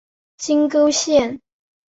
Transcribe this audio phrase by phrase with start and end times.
[0.35, 1.39] 金沟线